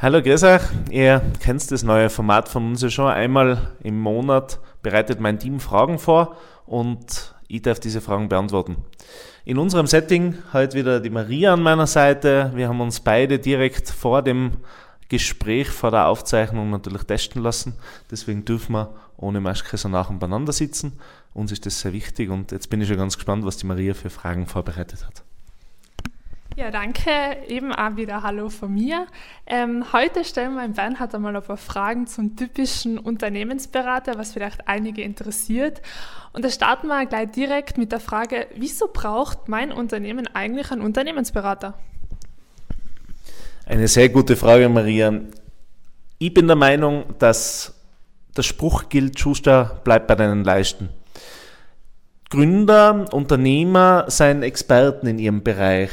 Hallo, 0.00 0.22
grüß 0.22 0.44
euch. 0.44 0.62
Ihr 0.92 1.20
kennt 1.40 1.68
das 1.72 1.82
neue 1.82 2.08
Format 2.08 2.48
von 2.48 2.64
uns 2.66 2.82
ja 2.82 2.88
schon. 2.88 3.10
Einmal 3.10 3.72
im 3.82 3.98
Monat 3.98 4.60
bereitet 4.80 5.18
mein 5.18 5.40
Team 5.40 5.58
Fragen 5.58 5.98
vor 5.98 6.36
und 6.66 7.34
ich 7.48 7.62
darf 7.62 7.80
diese 7.80 8.00
Fragen 8.00 8.28
beantworten. 8.28 8.76
In 9.44 9.58
unserem 9.58 9.88
Setting 9.88 10.38
heute 10.52 10.78
wieder 10.78 11.00
die 11.00 11.10
Maria 11.10 11.52
an 11.52 11.64
meiner 11.64 11.88
Seite. 11.88 12.52
Wir 12.54 12.68
haben 12.68 12.80
uns 12.80 13.00
beide 13.00 13.40
direkt 13.40 13.90
vor 13.90 14.22
dem 14.22 14.58
Gespräch, 15.08 15.68
vor 15.68 15.90
der 15.90 16.06
Aufzeichnung 16.06 16.70
natürlich 16.70 17.02
testen 17.02 17.42
lassen. 17.42 17.74
Deswegen 18.08 18.44
dürfen 18.44 18.74
wir 18.74 18.94
ohne 19.16 19.40
Maske 19.40 19.76
so 19.76 19.88
nach 19.88 20.10
und 20.10 20.20
beieinander 20.20 20.52
sitzen. 20.52 20.92
Uns 21.34 21.50
ist 21.50 21.66
das 21.66 21.80
sehr 21.80 21.92
wichtig 21.92 22.30
und 22.30 22.52
jetzt 22.52 22.70
bin 22.70 22.80
ich 22.80 22.86
schon 22.86 22.98
ganz 22.98 23.16
gespannt, 23.16 23.44
was 23.44 23.56
die 23.56 23.66
Maria 23.66 23.94
für 23.94 24.10
Fragen 24.10 24.46
vorbereitet 24.46 25.04
hat. 25.04 25.24
Ja, 26.58 26.72
danke. 26.72 27.10
Eben 27.46 27.72
auch 27.72 27.94
wieder 27.94 28.24
Hallo 28.24 28.48
von 28.48 28.74
mir. 28.74 29.06
Ähm, 29.46 29.84
heute 29.92 30.24
stellen 30.24 30.54
wir 30.54 30.64
in 30.64 30.72
Bernhard 30.72 31.14
einmal 31.14 31.36
ein 31.36 31.42
paar 31.42 31.56
Fragen 31.56 32.08
zum 32.08 32.34
typischen 32.34 32.98
Unternehmensberater, 32.98 34.18
was 34.18 34.32
vielleicht 34.32 34.66
einige 34.66 35.02
interessiert. 35.02 35.80
Und 36.32 36.44
da 36.44 36.50
starten 36.50 36.88
wir 36.88 37.06
gleich 37.06 37.30
direkt 37.30 37.78
mit 37.78 37.92
der 37.92 38.00
Frage, 38.00 38.48
wieso 38.56 38.88
braucht 38.92 39.48
mein 39.48 39.70
Unternehmen 39.70 40.26
eigentlich 40.34 40.72
einen 40.72 40.82
Unternehmensberater? 40.82 41.74
Eine 43.64 43.86
sehr 43.86 44.08
gute 44.08 44.34
Frage, 44.34 44.68
Maria. 44.68 45.12
Ich 46.18 46.34
bin 46.34 46.48
der 46.48 46.56
Meinung, 46.56 47.04
dass 47.20 47.72
der 48.36 48.42
Spruch 48.42 48.88
gilt, 48.88 49.16
Schuster, 49.16 49.80
bleib 49.84 50.08
bei 50.08 50.16
deinen 50.16 50.42
Leisten. 50.42 50.88
Gründer, 52.30 53.06
Unternehmer 53.12 54.06
seien 54.08 54.42
Experten 54.42 55.06
in 55.06 55.20
ihrem 55.20 55.44
Bereich. 55.44 55.90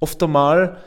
Oft 0.00 0.22
einmal 0.22 0.78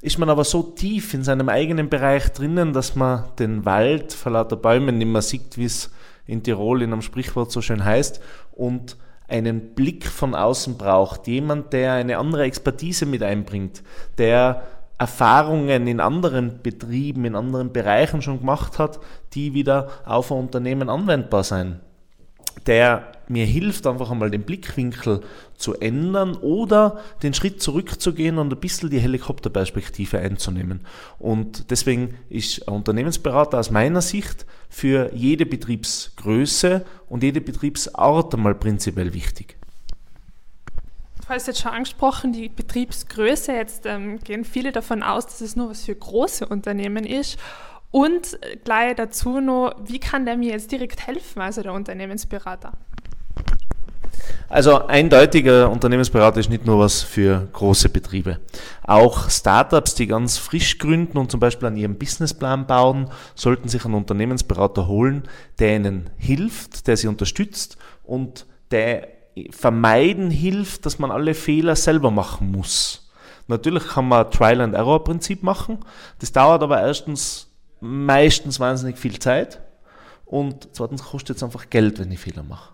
ist 0.00 0.18
man 0.18 0.30
aber 0.30 0.44
so 0.44 0.62
tief 0.62 1.12
in 1.12 1.22
seinem 1.22 1.48
eigenen 1.50 1.90
Bereich 1.90 2.32
drinnen, 2.32 2.72
dass 2.72 2.96
man 2.96 3.24
den 3.38 3.64
Wald 3.66 4.14
vor 4.14 4.32
lauter 4.32 4.56
Bäumen 4.56 4.98
nicht 4.98 5.08
mehr 5.08 5.22
sieht, 5.22 5.58
wie 5.58 5.66
es 5.66 5.90
in 6.26 6.42
Tirol 6.42 6.82
in 6.82 6.92
einem 6.92 7.02
Sprichwort 7.02 7.52
so 7.52 7.60
schön 7.60 7.84
heißt, 7.84 8.20
und 8.52 8.96
einen 9.28 9.74
Blick 9.74 10.06
von 10.06 10.34
außen 10.34 10.78
braucht. 10.78 11.26
Jemand, 11.26 11.72
der 11.72 11.92
eine 11.92 12.18
andere 12.18 12.44
Expertise 12.44 13.04
mit 13.04 13.22
einbringt, 13.22 13.82
der 14.18 14.62
Erfahrungen 14.98 15.86
in 15.86 16.00
anderen 16.00 16.62
Betrieben, 16.62 17.26
in 17.26 17.36
anderen 17.36 17.72
Bereichen 17.72 18.22
schon 18.22 18.38
gemacht 18.38 18.78
hat, 18.78 19.00
die 19.34 19.52
wieder 19.52 19.90
auf 20.06 20.32
ein 20.32 20.38
Unternehmen 20.38 20.88
anwendbar 20.88 21.44
sein 21.44 21.80
der 22.66 23.12
mir 23.28 23.44
hilft, 23.44 23.86
einfach 23.86 24.10
einmal 24.10 24.30
den 24.30 24.42
Blickwinkel 24.42 25.20
zu 25.56 25.74
ändern 25.74 26.36
oder 26.36 27.00
den 27.22 27.34
Schritt 27.34 27.60
zurückzugehen 27.60 28.38
und 28.38 28.52
ein 28.52 28.60
bisschen 28.60 28.90
die 28.90 29.00
Helikopterperspektive 29.00 30.18
einzunehmen. 30.18 30.80
Und 31.18 31.70
deswegen 31.70 32.14
ist 32.28 32.68
ein 32.68 32.74
Unternehmensberater 32.74 33.58
aus 33.58 33.70
meiner 33.70 34.02
Sicht 34.02 34.46
für 34.68 35.12
jede 35.14 35.46
Betriebsgröße 35.46 36.84
und 37.08 37.22
jede 37.22 37.40
Betriebsart 37.40 38.34
einmal 38.34 38.54
prinzipiell 38.54 39.12
wichtig. 39.12 39.56
Du 41.26 41.28
hast 41.30 41.48
jetzt 41.48 41.60
schon 41.60 41.72
angesprochen, 41.72 42.32
die 42.32 42.48
Betriebsgröße. 42.48 43.52
Jetzt 43.52 43.84
ähm, 43.84 44.20
gehen 44.20 44.44
viele 44.44 44.70
davon 44.70 45.02
aus, 45.02 45.26
dass 45.26 45.40
es 45.40 45.56
nur 45.56 45.70
was 45.70 45.84
für 45.84 45.94
große 45.94 46.46
Unternehmen 46.46 47.04
ist. 47.04 47.36
Und 47.90 48.38
gleich 48.64 48.94
dazu 48.96 49.40
noch, 49.40 49.74
wie 49.84 50.00
kann 50.00 50.26
der 50.26 50.36
mir 50.36 50.52
jetzt 50.52 50.70
direkt 50.70 51.06
helfen, 51.06 51.40
also 51.40 51.62
der 51.62 51.72
Unternehmensberater? 51.72 52.72
Also 54.48 54.86
eindeutiger 54.86 55.70
Unternehmensberater 55.70 56.38
ist 56.38 56.50
nicht 56.50 56.66
nur 56.66 56.78
was 56.78 57.02
für 57.02 57.48
große 57.52 57.88
Betriebe. 57.88 58.38
Auch 58.86 59.28
Startups, 59.28 59.94
die 59.94 60.06
ganz 60.06 60.38
frisch 60.38 60.78
gründen 60.78 61.18
und 61.18 61.30
zum 61.30 61.40
Beispiel 61.40 61.66
an 61.66 61.76
ihrem 61.76 61.96
Businessplan 61.98 62.66
bauen, 62.66 63.10
sollten 63.34 63.68
sich 63.68 63.84
einen 63.84 63.94
Unternehmensberater 63.94 64.86
holen, 64.86 65.24
der 65.58 65.76
ihnen 65.76 66.10
hilft, 66.16 66.86
der 66.86 66.96
sie 66.96 67.08
unterstützt 67.08 67.76
und 68.04 68.46
der 68.70 69.08
vermeiden 69.50 70.30
hilft, 70.30 70.86
dass 70.86 70.98
man 70.98 71.10
alle 71.10 71.34
Fehler 71.34 71.76
selber 71.76 72.10
machen 72.10 72.52
muss. 72.52 73.10
Natürlich 73.48 73.86
kann 73.86 74.08
man 74.08 74.30
Trial-and-Error-Prinzip 74.30 75.42
machen. 75.42 75.78
Das 76.20 76.32
dauert 76.32 76.62
aber 76.62 76.80
erstens 76.80 77.45
meistens 77.80 78.60
wahnsinnig 78.60 78.98
viel 78.98 79.18
Zeit 79.18 79.60
und 80.24 80.68
zweitens 80.72 81.04
kostet 81.04 81.36
es 81.36 81.42
einfach 81.42 81.70
Geld, 81.70 81.98
wenn 81.98 82.10
ich 82.10 82.20
Fehler 82.20 82.42
mache. 82.42 82.72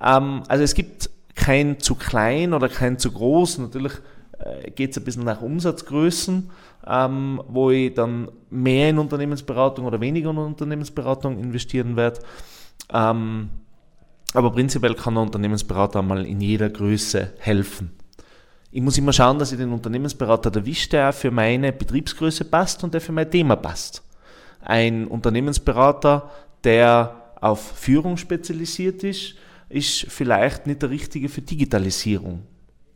Ähm, 0.00 0.42
also 0.48 0.64
es 0.64 0.74
gibt 0.74 1.10
kein 1.34 1.78
zu 1.80 1.94
klein 1.94 2.52
oder 2.52 2.68
kein 2.68 2.98
zu 2.98 3.12
groß. 3.12 3.58
Natürlich 3.58 3.92
äh, 4.38 4.70
geht 4.70 4.90
es 4.90 4.98
ein 4.98 5.04
bisschen 5.04 5.24
nach 5.24 5.40
Umsatzgrößen, 5.40 6.50
ähm, 6.86 7.42
wo 7.48 7.70
ich 7.70 7.94
dann 7.94 8.30
mehr 8.50 8.90
in 8.90 8.98
Unternehmensberatung 8.98 9.86
oder 9.86 10.00
weniger 10.00 10.30
in 10.30 10.38
Unternehmensberatung 10.38 11.38
investieren 11.38 11.96
werde. 11.96 12.20
Ähm, 12.92 13.50
aber 14.32 14.52
prinzipiell 14.52 14.94
kann 14.94 15.16
ein 15.16 15.24
Unternehmensberater 15.24 16.02
mal 16.02 16.24
in 16.24 16.40
jeder 16.40 16.70
Größe 16.70 17.32
helfen. 17.38 17.92
Ich 18.72 18.80
muss 18.80 18.98
immer 18.98 19.12
schauen, 19.12 19.38
dass 19.40 19.50
ich 19.50 19.58
den 19.58 19.72
Unternehmensberater 19.72 20.54
erwische, 20.54 20.90
der 20.90 21.12
für 21.12 21.32
meine 21.32 21.72
Betriebsgröße 21.72 22.44
passt 22.44 22.84
und 22.84 22.94
der 22.94 23.00
für 23.00 23.10
mein 23.10 23.28
Thema 23.28 23.56
passt. 23.56 24.04
Ein 24.60 25.08
Unternehmensberater, 25.08 26.30
der 26.62 27.32
auf 27.40 27.60
Führung 27.60 28.16
spezialisiert 28.16 29.02
ist, 29.02 29.34
ist 29.68 30.06
vielleicht 30.08 30.68
nicht 30.68 30.82
der 30.82 30.90
richtige 30.90 31.28
für 31.28 31.40
Digitalisierung. 31.40 32.42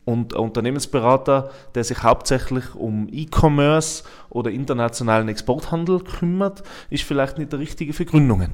Und 0.04 0.34
ein 0.34 0.40
Unternehmensberater, 0.40 1.50
der 1.74 1.82
sich 1.82 2.04
hauptsächlich 2.04 2.74
um 2.76 3.08
E-Commerce 3.10 4.04
oder 4.30 4.52
internationalen 4.52 5.28
Exporthandel 5.28 6.00
kümmert, 6.00 6.62
ist 6.90 7.02
vielleicht 7.02 7.38
nicht 7.38 7.50
der 7.50 7.58
richtige 7.58 7.94
für 7.94 8.04
Gründungen 8.04 8.52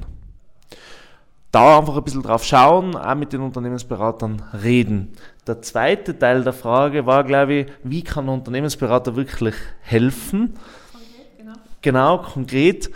da 1.53 1.78
einfach 1.78 1.97
ein 1.97 2.05
bisschen 2.05 2.22
drauf 2.22 2.44
schauen, 2.44 2.97
auch 2.97 3.15
mit 3.15 3.33
den 3.33 3.41
Unternehmensberatern 3.41 4.43
reden. 4.62 5.12
Der 5.47 5.62
zweite 5.62 6.19
Teil 6.19 6.44
der 6.44 6.53
Frage 6.53 7.06
war, 7.06 7.25
glaube 7.25 7.55
ich, 7.55 7.66
wie 7.83 8.03
kann 8.03 8.27
ein 8.27 8.34
Unternehmensberater 8.38 9.16
wirklich 9.16 9.55
helfen? 9.81 10.55
Konkret, 10.93 11.39
genau. 11.39 11.53
Genau, 11.83 12.19
konkret. 12.19 12.91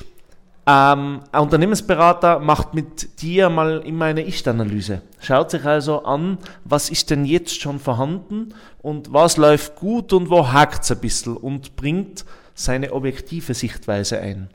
Ähm, 0.67 1.21
ein 1.31 1.43
Unternehmensberater 1.43 2.39
macht 2.39 2.73
mit 2.73 3.21
dir 3.21 3.51
mal 3.51 3.83
immer 3.85 4.07
eine 4.07 4.23
Ist-Analyse. 4.23 5.03
Schaut 5.21 5.51
sich 5.51 5.65
also 5.65 6.05
an, 6.05 6.39
was 6.65 6.89
ist 6.89 7.11
denn 7.11 7.25
jetzt 7.25 7.61
schon 7.61 7.79
vorhanden 7.79 8.55
und 8.81 9.13
was 9.13 9.37
läuft 9.37 9.77
gut 9.77 10.13
und 10.13 10.31
wo 10.31 10.53
hakt 10.53 10.85
es 10.85 10.93
ein 10.93 11.01
bisschen 11.01 11.37
und 11.37 11.77
bringt 11.77 12.25
seine 12.55 12.93
objektive 12.93 13.53
Sichtweise 13.53 14.21
ein. 14.21 14.49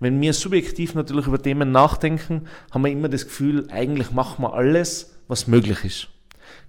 Wenn 0.00 0.20
wir 0.20 0.32
subjektiv 0.32 0.94
natürlich 0.94 1.26
über 1.26 1.40
Themen 1.40 1.72
nachdenken, 1.72 2.46
haben 2.70 2.84
wir 2.84 2.90
immer 2.90 3.08
das 3.08 3.24
Gefühl, 3.24 3.68
eigentlich 3.70 4.10
machen 4.10 4.42
wir 4.42 4.54
alles, 4.54 5.14
was 5.28 5.46
möglich 5.46 5.84
ist. 5.84 6.08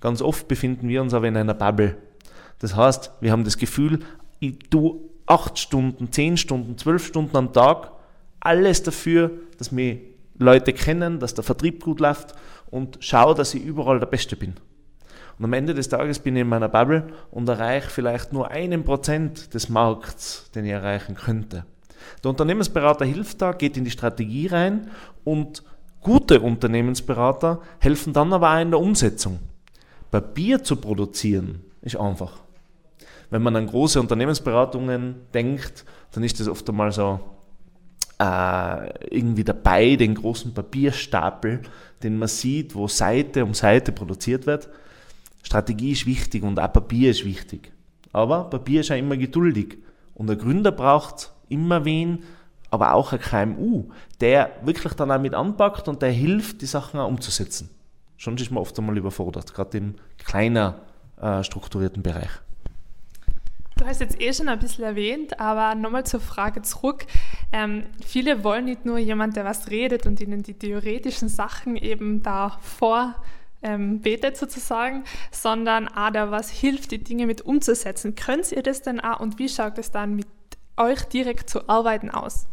Ganz 0.02 0.22
oft 0.22 0.48
befinden 0.48 0.90
wir 0.90 1.02
uns 1.02 1.14
aber 1.14 1.28
in 1.28 1.38
einer 1.38 1.54
Bubble. 1.54 1.96
Das 2.60 2.76
heißt, 2.76 3.12
wir 3.22 3.32
haben 3.32 3.46
das 3.46 3.58
Gefühl, 3.58 4.00
ich 4.40 4.60
tue 4.70 5.00
acht 5.26 5.58
Stunden, 5.58 6.12
zehn 6.12 6.36
Stunden, 6.36 6.78
zwölf 6.78 7.08
Stunden 7.08 7.36
am 7.38 7.54
Tag 7.54 7.92
alles 8.42 8.84
dafür, 8.84 9.32
dass 9.58 9.72
mir 9.72 10.00
Leute 10.38 10.74
kennen, 10.74 11.20
dass 11.20 11.34
der 11.34 11.44
Vertrieb 11.44 11.84
gut 11.84 12.00
läuft 12.00 12.36
und 12.70 12.98
schaue, 13.00 13.36
dass 13.36 13.54
ich 13.54 13.64
überall 13.64 14.00
der 14.00 14.08
Beste 14.08 14.36
bin. 14.36 14.56
Und 15.38 15.46
am 15.46 15.54
Ende 15.54 15.74
des 15.74 15.90
Tages 15.90 16.20
bin 16.20 16.36
ich 16.36 16.42
in 16.42 16.50
meiner 16.50 16.70
Bubble 16.70 17.08
und 17.30 17.48
erreiche 17.48 17.90
vielleicht 17.90 18.34
nur 18.34 18.52
einen 18.52 18.84
Prozent 18.84 19.54
des 19.54 19.70
Markts, 19.70 20.50
den 20.54 20.66
ich 20.66 20.72
erreichen 20.72 21.16
könnte. 21.16 21.66
Der 22.24 22.32
Unternehmensberater 22.32 23.06
hilft 23.06 23.42
da, 23.42 23.52
geht 23.54 23.78
in 23.78 23.86
die 23.86 23.92
Strategie 23.92 24.48
rein 24.48 24.90
und 25.24 25.64
gute 26.02 26.40
Unternehmensberater 26.42 27.60
helfen 27.80 28.14
dann 28.14 28.34
aber 28.34 28.56
auch 28.56 28.62
in 28.62 28.72
der 28.72 28.80
Umsetzung. 28.80 29.40
Papier 30.10 30.64
zu 30.64 30.76
produzieren 30.76 31.62
ist 31.82 31.96
einfach. 31.96 32.40
Wenn 33.30 33.42
man 33.42 33.56
an 33.56 33.68
große 33.68 34.00
Unternehmensberatungen 34.00 35.16
denkt, 35.34 35.86
dann 36.12 36.24
ist 36.24 36.40
das 36.40 36.50
oft 36.50 36.68
einmal 36.70 36.92
so 36.92 37.20
äh, 38.20 39.16
irgendwie 39.16 39.44
dabei, 39.44 39.96
den 39.96 40.16
großen 40.16 40.54
Papierstapel, 40.54 41.62
den 42.04 42.20
man 42.20 42.28
sieht, 42.28 42.76
wo 42.76 42.88
Seite 42.88 43.44
um 43.44 43.54
Seite 43.54 43.92
produziert 43.92 44.46
wird. 44.46 44.70
Strategie 45.44 45.94
ist 45.94 46.06
wichtig 46.06 46.44
und 46.44 46.60
auch 46.60 46.72
Papier 46.72 47.12
ist 47.12 47.26
wichtig. 47.26 47.72
Aber 48.12 48.50
Papier 48.50 48.82
ist 48.82 48.90
ja 48.90 48.96
immer 48.96 49.18
geduldig. 49.18 49.78
Und 50.14 50.28
der 50.28 50.36
Gründer 50.36 50.72
braucht 50.72 51.32
immer 51.52 51.86
wen, 51.86 52.24
aber 52.70 52.94
auch 52.94 53.14
ein 53.14 53.20
KMU, 53.20 53.90
der 54.22 54.52
wirklich 54.64 54.94
dann 54.94 55.12
auch 55.12 55.20
mit 55.20 55.34
anpackt 55.34 55.88
und 55.88 56.02
der 56.02 56.12
hilft, 56.12 56.62
die 56.62 56.66
Sachen 56.66 57.00
auch 57.00 57.08
umzusetzen. 57.08 57.70
Schon 58.18 58.38
ist 58.38 58.52
man 58.52 58.62
oft 58.62 58.78
einmal 58.80 58.98
überfordert, 58.98 59.54
gerade 59.54 59.78
im 59.78 59.96
kleiner 60.18 60.82
äh, 61.20 61.44
strukturierten 61.44 62.04
Bereich. 62.04 62.30
Du 63.78 63.88
hast 63.88 64.00
jetzt 64.00 64.22
eh 64.22 64.32
schon 64.32 64.48
ein 64.48 64.60
bisschen 64.60 64.84
erwähnt, 64.84 65.40
aber 65.40 65.74
nochmal 65.74 66.06
zur 66.06 66.20
Frage 66.20 66.62
zurück. 66.62 67.08
Ähm, 67.52 67.86
viele 68.06 68.44
wollen 68.44 68.66
nicht 68.66 68.86
nur 68.86 69.00
jemand, 69.00 69.36
der 69.36 69.44
was 69.44 69.72
redet 69.72 70.06
und 70.06 70.22
ihnen 70.22 70.44
die 70.44 70.54
theoretischen 70.54 71.30
Sachen 71.30 71.76
eben 71.76 72.22
da 72.22 72.60
vor 72.62 73.16
ähm, 73.64 74.02
sozusagen, 74.34 75.04
sondern 75.32 75.88
auch 75.88 76.12
der 76.12 76.32
was 76.32 76.52
hilft, 76.52 76.92
die 76.92 77.04
Dinge 77.04 77.26
mit 77.26 77.42
umzusetzen. 77.42 78.16
Könnt 78.16 78.52
ihr 78.52 78.64
das 78.64 78.82
denn 78.82 79.00
auch 79.00 79.20
und 79.20 79.40
wie 79.40 79.50
schaut 79.50 79.78
es 79.78 79.92
dann 79.92 80.16
mit 80.16 80.28
euch 80.82 81.04
direkt 81.06 81.50
zu 81.50 81.68
arbeiten 81.70 82.10
aus? 82.10 82.48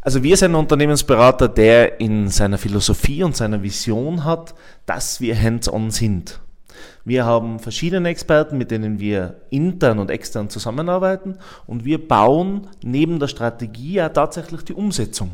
Also 0.00 0.22
wir 0.22 0.36
sind 0.36 0.52
ein 0.52 0.56
Unternehmensberater, 0.56 1.48
der 1.48 1.98
in 1.98 2.28
seiner 2.28 2.58
Philosophie 2.58 3.22
und 3.22 3.34
seiner 3.34 3.62
Vision 3.62 4.24
hat, 4.24 4.54
dass 4.84 5.20
wir 5.22 5.40
hands-on 5.40 5.90
sind. 5.90 6.40
Wir 7.06 7.24
haben 7.24 7.58
verschiedene 7.58 8.10
Experten, 8.10 8.58
mit 8.58 8.70
denen 8.70 8.98
wir 8.98 9.40
intern 9.48 9.98
und 9.98 10.10
extern 10.10 10.50
zusammenarbeiten 10.50 11.38
und 11.66 11.86
wir 11.86 12.06
bauen 12.06 12.66
neben 12.82 13.18
der 13.18 13.28
Strategie 13.28 13.94
ja 13.94 14.10
tatsächlich 14.10 14.62
die 14.62 14.74
Umsetzung. 14.74 15.30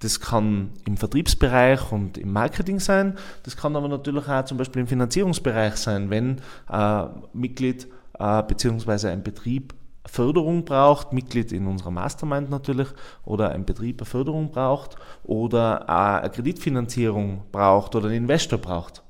Das 0.00 0.20
kann 0.20 0.70
im 0.86 0.96
Vertriebsbereich 0.96 1.92
und 1.92 2.16
im 2.18 2.32
Marketing 2.32 2.80
sein, 2.80 3.16
das 3.44 3.56
kann 3.56 3.76
aber 3.76 3.86
natürlich 3.86 4.26
auch 4.28 4.44
zum 4.44 4.58
Beispiel 4.58 4.80
im 4.80 4.88
Finanzierungsbereich 4.88 5.76
sein, 5.76 6.10
wenn 6.10 6.38
äh, 6.68 7.04
Mitglied 7.32 7.86
äh, 8.18 8.42
bzw. 8.42 9.08
ein 9.08 9.22
Betrieb 9.22 9.74
Förderung 10.10 10.64
braucht, 10.64 11.12
Mitglied 11.12 11.52
in 11.52 11.66
unserer 11.66 11.92
Mastermind 11.92 12.50
natürlich, 12.50 12.88
oder 13.24 13.50
ein 13.50 13.64
Betrieb 13.64 14.00
eine 14.00 14.06
Förderung 14.06 14.50
braucht 14.50 14.96
oder 15.22 15.88
eine 15.88 16.28
Kreditfinanzierung 16.30 17.44
braucht 17.52 17.94
oder 17.94 18.06
einen 18.06 18.24
Investor 18.24 18.58
braucht. 18.58 19.04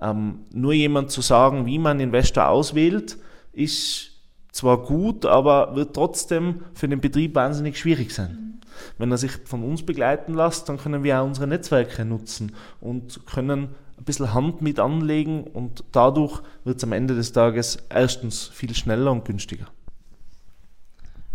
Ähm, 0.00 0.46
nur 0.52 0.72
jemand 0.72 1.10
zu 1.10 1.20
sagen, 1.20 1.66
wie 1.66 1.78
man 1.78 2.00
Investor 2.00 2.48
auswählt, 2.48 3.18
ist 3.52 4.12
zwar 4.50 4.78
gut, 4.78 5.26
aber 5.26 5.76
wird 5.76 5.94
trotzdem 5.94 6.62
für 6.72 6.88
den 6.88 7.00
Betrieb 7.00 7.34
wahnsinnig 7.34 7.78
schwierig 7.78 8.12
sein. 8.12 8.60
Wenn 8.96 9.10
er 9.10 9.18
sich 9.18 9.32
von 9.44 9.62
uns 9.62 9.84
begleiten 9.84 10.34
lässt, 10.34 10.70
dann 10.70 10.78
können 10.78 11.04
wir 11.04 11.20
auch 11.20 11.26
unsere 11.26 11.46
Netzwerke 11.46 12.06
nutzen 12.06 12.52
und 12.80 13.26
können 13.26 13.74
ein 13.98 14.04
bisschen 14.04 14.32
Hand 14.32 14.62
mit 14.62 14.80
anlegen 14.80 15.44
und 15.44 15.84
dadurch 15.92 16.40
wird 16.64 16.78
es 16.78 16.84
am 16.84 16.92
Ende 16.92 17.14
des 17.14 17.32
Tages 17.32 17.78
erstens 17.90 18.48
viel 18.48 18.74
schneller 18.74 19.12
und 19.12 19.26
günstiger. 19.26 19.66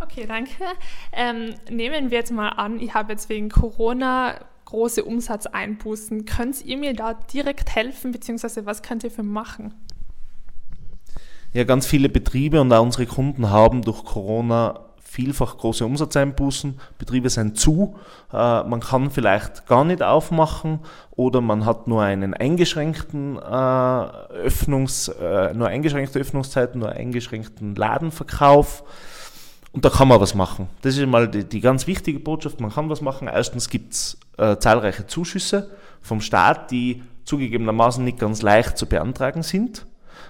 Okay, 0.05 0.25
danke. 0.27 0.51
Ähm, 1.11 1.55
nehmen 1.69 2.11
wir 2.11 2.19
jetzt 2.19 2.31
mal 2.31 2.49
an, 2.49 2.79
ich 2.79 2.93
habe 2.93 3.13
jetzt 3.13 3.27
wegen 3.29 3.49
Corona 3.49 4.35
große 4.65 5.03
Umsatzeinbußen. 5.03 6.25
Könnt 6.25 6.63
ihr 6.63 6.77
mir 6.77 6.93
da 6.93 7.13
direkt 7.13 7.75
helfen, 7.75 8.11
beziehungsweise 8.11 8.65
was 8.65 8.81
könnt 8.81 9.03
ihr 9.03 9.11
für 9.11 9.23
machen? 9.23 9.73
Ja, 11.53 11.63
ganz 11.63 11.87
viele 11.87 12.09
Betriebe 12.09 12.61
und 12.61 12.71
auch 12.71 12.83
unsere 12.83 13.05
Kunden 13.05 13.49
haben 13.49 13.81
durch 13.81 14.03
Corona 14.03 14.79
vielfach 15.01 15.57
große 15.57 15.85
Umsatzeinbußen. 15.85 16.79
Betriebe 16.99 17.29
sind 17.29 17.57
zu, 17.57 17.95
äh, 18.33 18.63
man 18.63 18.81
kann 18.81 19.09
vielleicht 19.09 19.65
gar 19.65 19.85
nicht 19.85 20.03
aufmachen 20.03 20.79
oder 21.11 21.39
man 21.41 21.65
hat 21.65 21.87
nur 21.87 22.03
einen 22.03 22.33
eingeschränkten 22.33 23.37
äh, 23.37 23.41
Öffnungs, 23.41 25.07
äh, 25.07 25.53
nur 25.53 25.69
eingeschränkte 25.69 26.19
Öffnungszeiten, 26.19 26.79
nur 26.79 26.89
eingeschränkten 26.89 27.75
Ladenverkauf. 27.75 28.83
Und 29.75 29.83
da 29.83 29.89
kann 29.89 30.07
man 30.07 30.21
was 30.21 30.33
machen. 30.33 30.69
Das 30.83 30.95
ist 30.95 31.05
mal 31.05 31.27
die, 31.27 31.43
die 31.43 31.59
ganz 31.59 31.85
wichtige 31.85 32.19
Botschaft. 32.19 32.61
Man 32.61 32.71
kann 32.71 32.89
was 32.89 33.01
machen. 33.01 33.27
Erstens 33.27 33.69
gibt 33.69 33.91
es 33.91 34.17
äh, 34.37 34.55
zahlreiche 34.55 35.05
Zuschüsse 35.05 35.69
vom 36.01 36.21
Staat, 36.21 36.71
die 36.71 37.03
zugegebenermaßen 37.25 38.01
nicht 38.01 38.17
ganz 38.17 38.41
leicht 38.41 38.77
zu 38.77 38.85
beantragen 38.85 39.43
sind, 39.43 39.85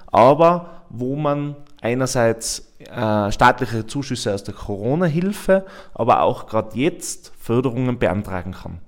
aber 0.08 0.82
wo 0.90 1.16
man 1.16 1.56
einerseits 1.80 2.74
äh, 2.80 3.32
staatliche 3.32 3.86
Zuschüsse 3.86 4.34
aus 4.34 4.44
der 4.44 4.56
Corona-Hilfe, 4.56 5.68
aber 5.94 6.22
auch 6.22 6.48
gerade 6.48 6.76
jetzt 6.76 7.32
Förderungen 7.38 8.00
beantragen 8.00 8.54
kann. 8.54 8.80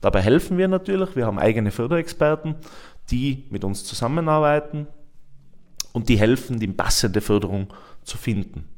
Dabei 0.00 0.20
helfen 0.20 0.58
wir 0.58 0.68
natürlich. 0.68 1.16
Wir 1.16 1.26
haben 1.26 1.40
eigene 1.40 1.72
Förderexperten, 1.72 2.54
die 3.10 3.46
mit 3.50 3.64
uns 3.64 3.82
zusammenarbeiten 3.82 4.86
und 5.92 6.08
die 6.08 6.18
helfen, 6.18 6.60
die 6.60 6.68
passende 6.68 7.20
Förderung 7.20 7.66
zu 8.04 8.16
finden. 8.16 8.68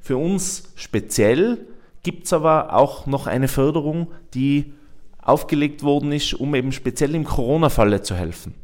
Für 0.00 0.16
uns 0.16 0.72
speziell 0.76 1.66
gibt 2.02 2.26
es 2.26 2.32
aber 2.32 2.74
auch 2.74 3.06
noch 3.06 3.26
eine 3.26 3.48
Förderung, 3.48 4.08
die 4.34 4.74
aufgelegt 5.20 5.82
worden 5.82 6.12
ist, 6.12 6.34
um 6.34 6.54
eben 6.54 6.72
speziell 6.72 7.14
im 7.14 7.24
Corona-Falle 7.24 8.02
zu 8.02 8.14
helfen. 8.14 8.54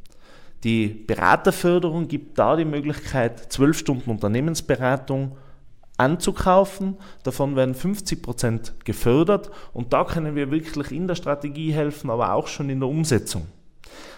Die 0.62 0.88
Beraterförderung 0.88 2.06
gibt 2.06 2.38
da 2.38 2.54
die 2.54 2.66
Möglichkeit, 2.66 3.50
12 3.50 3.78
Stunden 3.78 4.10
Unternehmensberatung 4.10 5.36
anzukaufen. 5.96 6.96
Davon 7.22 7.56
werden 7.56 7.74
50 7.74 8.22
Prozent 8.22 8.74
gefördert 8.84 9.50
und 9.72 9.94
da 9.94 10.04
können 10.04 10.36
wir 10.36 10.50
wirklich 10.50 10.92
in 10.92 11.08
der 11.08 11.14
Strategie 11.14 11.72
helfen, 11.72 12.10
aber 12.10 12.34
auch 12.34 12.46
schon 12.46 12.68
in 12.68 12.80
der 12.80 12.88
Umsetzung. 12.90 13.46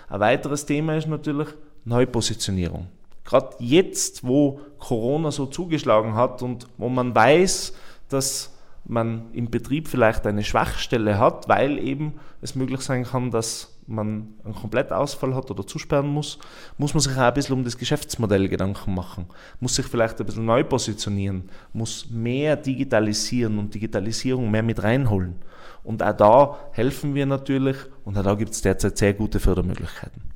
Ein 0.09 0.21
weiteres 0.21 0.67
Thema 0.67 0.97
ist 0.97 1.07
natürlich 1.07 1.49
Neupositionierung 1.85 2.89
gerade 3.25 3.57
jetzt, 3.59 4.27
wo 4.27 4.61
Corona 4.79 5.31
so 5.31 5.47
zugeschlagen 5.47 6.15
hat 6.15 6.43
und 6.43 6.67
wo 6.77 6.89
man 6.89 7.15
weiß, 7.15 7.75
dass 8.09 8.53
man 8.85 9.33
im 9.33 9.51
Betrieb 9.51 9.89
vielleicht 9.89 10.27
eine 10.27 10.43
Schwachstelle 10.43 11.19
hat, 11.19 11.49
weil 11.49 11.79
eben 11.79 12.15
es 12.41 12.55
möglich 12.55 12.81
sein 12.81 13.05
kann, 13.05 13.31
dass 13.31 13.73
man 13.87 14.35
einen 14.45 14.55
Komplettausfall 14.55 15.35
hat 15.35 15.51
oder 15.51 15.67
zusperren 15.67 16.09
muss, 16.09 16.39
muss 16.79 16.95
man 16.95 17.01
sich 17.01 17.13
auch 17.15 17.23
ein 17.23 17.35
bisschen 17.35 17.55
um 17.55 17.65
das 17.65 17.79
Geschäftsmodell 17.79 18.49
Gedanken 18.49 18.95
machen, 18.95 19.27
muss 19.61 19.75
sich 19.75 19.87
vielleicht 19.87 20.21
ein 20.21 20.27
bisschen 20.27 20.45
neu 20.45 20.65
positionieren, 20.65 21.49
muss 21.73 22.09
mehr 22.11 22.57
digitalisieren 22.57 23.59
und 23.59 23.75
Digitalisierung 23.75 24.51
mehr 24.51 24.63
mit 24.63 24.83
reinholen. 24.83 25.37
Und 25.85 26.03
auch 26.03 26.17
da 26.17 26.59
helfen 26.73 27.15
wir 27.15 27.27
natürlich 27.27 27.77
und 28.05 28.17
auch 28.17 28.23
da 28.23 28.35
gibt 28.35 28.53
es 28.53 28.63
derzeit 28.63 28.97
sehr 28.99 29.15
gute 29.15 29.41
Fördermöglichkeiten. 29.41 30.32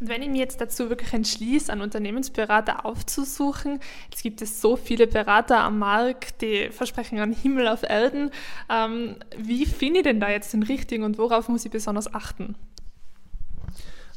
Und 0.00 0.08
wenn 0.08 0.22
ich 0.22 0.28
mich 0.28 0.38
jetzt 0.38 0.60
dazu 0.60 0.90
wirklich 0.90 1.12
entschließe, 1.12 1.72
einen 1.72 1.82
Unternehmensberater 1.82 2.86
aufzusuchen, 2.86 3.80
jetzt 4.10 4.22
gibt 4.22 4.42
es 4.42 4.60
so 4.60 4.76
viele 4.76 5.06
Berater 5.06 5.58
am 5.58 5.78
Markt, 5.78 6.40
die 6.40 6.68
versprechen 6.70 7.18
einen 7.18 7.32
Himmel 7.32 7.66
auf 7.68 7.82
Erden. 7.82 8.30
Ähm, 8.70 9.16
wie 9.36 9.66
finde 9.66 10.00
ich 10.00 10.04
denn 10.04 10.20
da 10.20 10.30
jetzt 10.30 10.52
den 10.52 10.62
richtigen 10.62 11.02
und 11.02 11.18
worauf 11.18 11.48
muss 11.48 11.64
ich 11.64 11.70
besonders 11.70 12.12
achten? 12.14 12.54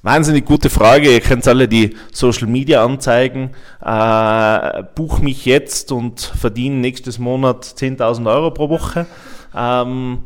Wahnsinnig 0.04 0.46
gute 0.46 0.72
Frage. 0.72 1.12
Ihr 1.12 1.22
kennt 1.22 1.48
alle 1.48 1.68
die 1.68 1.96
Social 2.12 2.48
Media 2.48 2.84
Anzeigen. 2.84 3.52
Äh, 3.82 4.84
buch 4.96 5.20
mich 5.20 5.46
jetzt 5.46 5.92
und 5.92 6.20
verdiene 6.22 6.78
nächstes 6.78 7.20
Monat 7.20 7.64
10.000 7.66 8.28
Euro 8.32 8.50
pro 8.52 8.70
Woche. 8.70 9.06
Ähm, 9.56 10.24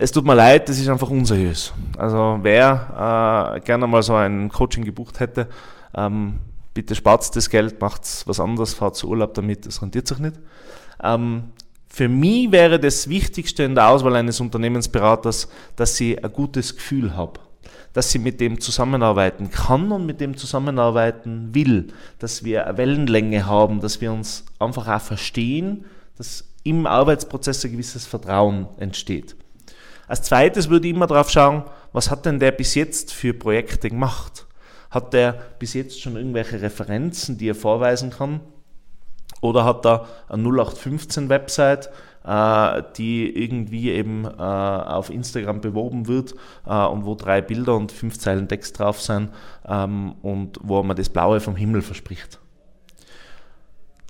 es 0.00 0.12
tut 0.12 0.24
mir 0.24 0.34
leid, 0.34 0.66
das 0.68 0.78
ist 0.78 0.88
einfach 0.88 1.10
unseriös. 1.10 1.74
Also 1.98 2.38
wer 2.40 3.54
äh, 3.56 3.60
gerne 3.60 3.86
mal 3.86 4.02
so 4.02 4.14
ein 4.14 4.48
Coaching 4.48 4.82
gebucht 4.82 5.20
hätte, 5.20 5.46
ähm, 5.94 6.38
bitte 6.72 6.94
spart 6.94 7.36
das 7.36 7.50
Geld, 7.50 7.78
macht 7.82 8.02
was 8.26 8.40
anderes, 8.40 8.72
fahrt 8.72 8.96
zu 8.96 9.08
Urlaub 9.08 9.34
damit, 9.34 9.66
das 9.66 9.82
rentiert 9.82 10.08
sich 10.08 10.18
nicht. 10.18 10.36
Ähm, 11.02 11.50
für 11.86 12.08
mich 12.08 12.50
wäre 12.50 12.80
das 12.80 13.10
Wichtigste 13.10 13.62
in 13.64 13.74
der 13.74 13.88
Auswahl 13.88 14.16
eines 14.16 14.40
Unternehmensberaters, 14.40 15.48
dass 15.76 15.96
sie 15.96 16.22
ein 16.22 16.32
gutes 16.32 16.76
Gefühl 16.76 17.14
haben, 17.14 17.34
dass 17.92 18.10
sie 18.10 18.20
mit 18.20 18.40
dem 18.40 18.58
zusammenarbeiten 18.58 19.50
kann 19.50 19.92
und 19.92 20.06
mit 20.06 20.22
dem 20.22 20.34
zusammenarbeiten 20.34 21.54
will, 21.54 21.88
dass 22.18 22.42
wir 22.42 22.66
eine 22.66 22.78
Wellenlänge 22.78 23.44
haben, 23.44 23.80
dass 23.80 24.00
wir 24.00 24.12
uns 24.12 24.46
einfach 24.58 24.88
auch 24.88 25.00
verstehen, 25.02 25.84
dass 26.16 26.44
im 26.62 26.86
Arbeitsprozess 26.86 27.66
ein 27.66 27.72
gewisses 27.72 28.06
Vertrauen 28.06 28.66
entsteht. 28.78 29.36
Als 30.10 30.22
zweites 30.22 30.68
würde 30.68 30.88
ich 30.88 30.94
immer 30.94 31.06
darauf 31.06 31.30
schauen, 31.30 31.62
was 31.92 32.10
hat 32.10 32.26
denn 32.26 32.40
der 32.40 32.50
bis 32.50 32.74
jetzt 32.74 33.12
für 33.12 33.32
Projekte 33.32 33.88
gemacht? 33.88 34.44
Hat 34.90 35.12
der 35.12 35.34
bis 35.60 35.72
jetzt 35.72 36.00
schon 36.00 36.16
irgendwelche 36.16 36.60
Referenzen, 36.60 37.38
die 37.38 37.48
er 37.48 37.54
vorweisen 37.54 38.10
kann? 38.10 38.40
Oder 39.40 39.64
hat 39.64 39.86
er 39.86 40.08
eine 40.28 40.42
0815-Website, 40.48 41.90
äh, 42.24 42.82
die 42.96 43.40
irgendwie 43.40 43.92
eben 43.92 44.24
äh, 44.24 44.28
auf 44.28 45.10
Instagram 45.10 45.60
beworben 45.60 46.08
wird 46.08 46.34
äh, 46.66 46.86
und 46.86 47.04
wo 47.04 47.14
drei 47.14 47.40
Bilder 47.40 47.76
und 47.76 47.92
fünf 47.92 48.18
Zeilen 48.18 48.48
Text 48.48 48.80
drauf 48.80 49.00
sind 49.00 49.30
ähm, 49.64 50.16
und 50.22 50.58
wo 50.60 50.82
man 50.82 50.96
das 50.96 51.08
Blaue 51.08 51.38
vom 51.38 51.54
Himmel 51.54 51.82
verspricht? 51.82 52.40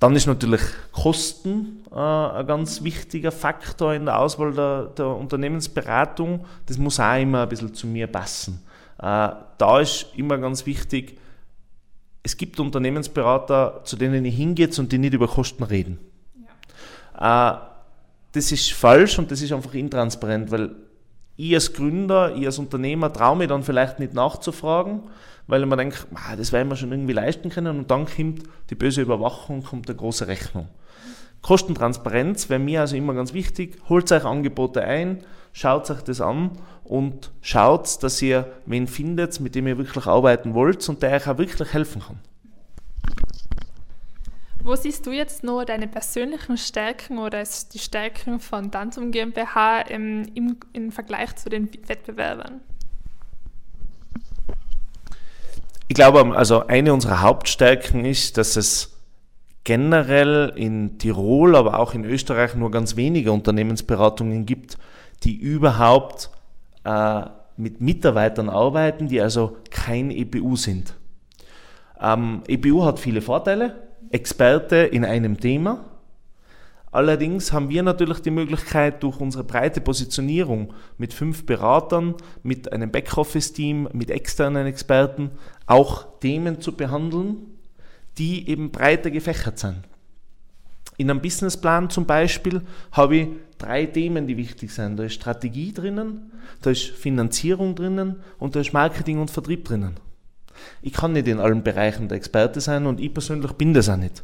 Dann 0.01 0.15
ist 0.15 0.25
natürlich 0.25 0.61
Kosten 0.91 1.83
äh, 1.91 1.95
ein 1.95 2.47
ganz 2.47 2.83
wichtiger 2.83 3.31
Faktor 3.31 3.93
in 3.93 4.05
der 4.05 4.17
Auswahl 4.17 4.51
der, 4.51 4.85
der, 4.97 5.05
Unternehmensberatung. 5.05 6.43
Das 6.65 6.79
muss 6.79 6.99
auch 6.99 7.21
immer 7.21 7.43
ein 7.43 7.49
bisschen 7.49 7.75
zu 7.75 7.85
mir 7.85 8.07
passen. 8.07 8.63
Äh, 8.97 9.29
da 9.59 9.79
ist 9.79 10.07
immer 10.15 10.39
ganz 10.39 10.65
wichtig, 10.65 11.19
es 12.23 12.35
gibt 12.35 12.59
Unternehmensberater, 12.59 13.81
zu 13.83 13.95
denen 13.95 14.25
ich 14.25 14.35
hingehe 14.35 14.71
und 14.75 14.91
die 14.91 14.97
nicht 14.97 15.13
über 15.13 15.27
Kosten 15.27 15.61
reden. 15.61 15.99
Ja. 17.19 17.53
Äh, 17.53 17.59
das 18.31 18.51
ist 18.51 18.73
falsch 18.73 19.19
und 19.19 19.29
das 19.29 19.43
ist 19.43 19.51
einfach 19.51 19.75
intransparent, 19.75 20.49
weil 20.49 20.71
ich 21.37 21.53
als 21.53 21.73
Gründer, 21.73 22.35
ich 22.35 22.45
als 22.45 22.59
Unternehmer 22.59 23.11
traue 23.11 23.37
mich 23.37 23.47
dann 23.47 23.63
vielleicht 23.63 23.99
nicht 23.99 24.13
nachzufragen, 24.13 25.01
weil 25.47 25.65
man 25.65 25.77
denkt, 25.77 26.07
ah, 26.13 26.35
das 26.35 26.51
werden 26.51 26.69
wir 26.69 26.75
schon 26.75 26.91
irgendwie 26.91 27.13
leisten 27.13 27.49
können 27.49 27.79
und 27.79 27.91
dann 27.91 28.05
kommt 28.05 28.43
die 28.69 28.75
böse 28.75 29.01
Überwachung, 29.01 29.63
kommt 29.63 29.89
eine 29.89 29.97
große 29.97 30.27
Rechnung. 30.27 30.67
Kostentransparenz 31.41 32.49
wäre 32.49 32.59
mir 32.59 32.81
also 32.81 32.95
immer 32.95 33.13
ganz 33.13 33.33
wichtig. 33.33 33.77
Holt 33.89 34.11
euch 34.11 34.25
Angebote 34.25 34.83
ein, 34.83 35.23
schaut 35.53 35.89
euch 35.89 36.01
das 36.01 36.21
an 36.21 36.51
und 36.83 37.31
schaut, 37.41 38.03
dass 38.03 38.21
ihr 38.21 38.51
wen 38.65 38.87
findet, 38.87 39.39
mit 39.39 39.55
dem 39.55 39.67
ihr 39.67 39.77
wirklich 39.77 40.05
arbeiten 40.05 40.53
wollt 40.53 40.87
und 40.87 41.01
der 41.01 41.13
euch 41.13 41.27
auch 41.27 41.37
wirklich 41.37 41.73
helfen 41.73 42.01
kann. 42.01 42.19
Wo 44.63 44.75
siehst 44.75 45.07
du 45.07 45.11
jetzt 45.11 45.43
nur 45.43 45.65
deine 45.65 45.87
persönlichen 45.87 46.55
Stärken 46.55 47.17
oder 47.17 47.43
die 47.73 47.79
Stärken 47.79 48.39
von 48.39 48.69
Dantum 48.69 49.11
GmbH 49.11 49.81
im, 49.81 50.25
im, 50.35 50.57
im 50.73 50.91
Vergleich 50.91 51.35
zu 51.35 51.49
den 51.49 51.67
Wettbewerbern? 51.87 52.61
Ich 55.87 55.95
glaube, 55.95 56.37
also 56.37 56.67
eine 56.67 56.93
unserer 56.93 57.21
Hauptstärken 57.21 58.05
ist, 58.05 58.37
dass 58.37 58.55
es 58.55 58.97
generell 59.63 60.53
in 60.55 60.99
Tirol, 60.99 61.55
aber 61.55 61.79
auch 61.79 61.93
in 61.95 62.05
Österreich 62.05 62.53
nur 62.55 62.69
ganz 62.69 62.95
wenige 62.95 63.31
Unternehmensberatungen 63.31 64.45
gibt, 64.45 64.77
die 65.23 65.35
überhaupt 65.35 66.29
äh, 66.83 67.23
mit 67.57 67.81
Mitarbeitern 67.81 68.49
arbeiten, 68.49 69.07
die 69.07 69.21
also 69.21 69.57
kein 69.71 70.11
EBU 70.11 70.55
sind. 70.55 70.93
Ähm, 71.99 72.43
EBU 72.47 72.85
hat 72.85 72.99
viele 72.99 73.21
Vorteile, 73.21 73.90
Experte 74.11 74.77
in 74.77 75.05
einem 75.05 75.39
Thema. 75.39 75.85
Allerdings 76.91 77.53
haben 77.53 77.69
wir 77.69 77.83
natürlich 77.83 78.19
die 78.19 78.31
Möglichkeit, 78.31 79.01
durch 79.01 79.19
unsere 79.21 79.45
breite 79.45 79.79
Positionierung 79.79 80.73
mit 80.97 81.13
fünf 81.13 81.45
Beratern, 81.45 82.15
mit 82.43 82.73
einem 82.73 82.91
Backoffice-Team, 82.91 83.89
mit 83.93 84.11
externen 84.11 84.67
Experten 84.67 85.31
auch 85.67 86.19
Themen 86.19 86.59
zu 86.59 86.75
behandeln, 86.75 87.37
die 88.17 88.49
eben 88.49 88.71
breiter 88.71 89.09
gefächert 89.09 89.57
sind. 89.57 89.83
In 90.97 91.09
einem 91.09 91.21
Businessplan 91.21 91.89
zum 91.89 92.05
Beispiel 92.05 92.61
habe 92.91 93.15
ich 93.15 93.27
drei 93.57 93.85
Themen, 93.85 94.27
die 94.27 94.35
wichtig 94.35 94.71
sind. 94.71 94.97
Da 94.97 95.05
ist 95.05 95.13
Strategie 95.13 95.71
drinnen, 95.71 96.31
da 96.61 96.71
ist 96.71 96.89
Finanzierung 96.89 97.73
drinnen 97.73 98.17
und 98.37 98.55
da 98.55 98.59
ist 98.59 98.73
Marketing 98.73 99.19
und 99.19 99.31
Vertrieb 99.31 99.63
drinnen. 99.63 99.95
Ich 100.81 100.93
kann 100.93 101.13
nicht 101.13 101.27
in 101.27 101.39
allen 101.39 101.63
Bereichen 101.63 102.07
der 102.07 102.17
Experte 102.17 102.61
sein 102.61 102.85
und 102.85 102.99
ich 102.99 103.13
persönlich 103.13 103.51
bin 103.53 103.73
das 103.73 103.89
auch 103.89 103.97
nicht. 103.97 104.23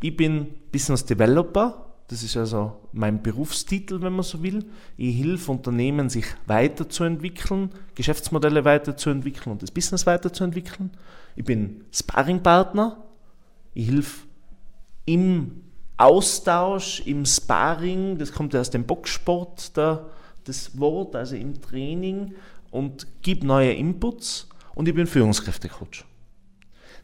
Ich 0.00 0.16
bin 0.16 0.48
Business 0.70 1.04
Developer, 1.04 1.86
das 2.08 2.22
ist 2.22 2.36
also 2.36 2.80
mein 2.92 3.22
Berufstitel, 3.22 4.00
wenn 4.00 4.14
man 4.14 4.22
so 4.22 4.42
will. 4.42 4.64
Ich 4.96 5.18
helfe 5.18 5.52
Unternehmen, 5.52 6.08
sich 6.08 6.24
weiterzuentwickeln, 6.46 7.70
Geschäftsmodelle 7.94 8.64
weiterzuentwickeln 8.64 9.52
und 9.52 9.62
das 9.62 9.70
Business 9.70 10.06
weiterzuentwickeln. 10.06 10.90
Ich 11.36 11.44
bin 11.44 11.84
Sparringpartner. 11.92 13.04
Ich 13.74 13.88
helfe 13.88 14.26
im 15.04 15.62
Austausch, 15.98 17.02
im 17.06 17.26
Sparring, 17.26 18.18
das 18.18 18.32
kommt 18.32 18.54
ja 18.54 18.60
aus 18.60 18.70
dem 18.70 18.84
Boxsport, 18.84 19.76
der, 19.76 20.06
das 20.44 20.78
Wort, 20.78 21.16
also 21.16 21.34
im 21.34 21.60
Training 21.60 22.34
und 22.70 23.06
gebe 23.22 23.46
neue 23.46 23.72
Inputs 23.72 24.47
und 24.78 24.86
ich 24.86 24.94
bin 24.94 25.08
Führungskräftecoach. 25.08 26.04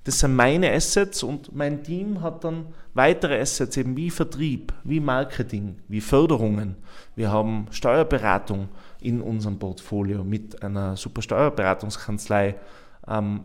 Das 0.04 0.20
sind 0.20 0.36
meine 0.36 0.70
Assets 0.70 1.24
und 1.24 1.52
mein 1.56 1.82
Team 1.82 2.22
hat 2.22 2.44
dann 2.44 2.66
weitere 2.92 3.40
Assets 3.40 3.76
eben 3.76 3.96
wie 3.96 4.10
Vertrieb, 4.10 4.72
wie 4.84 5.00
Marketing, 5.00 5.80
wie 5.88 6.00
Förderungen. 6.00 6.76
Wir 7.16 7.32
haben 7.32 7.66
Steuerberatung 7.72 8.68
in 9.00 9.20
unserem 9.20 9.58
Portfolio 9.58 10.22
mit 10.22 10.62
einer 10.62 10.96
super 10.96 11.20
Steuerberatungskanzlei. 11.20 12.54
Ähm, 13.08 13.40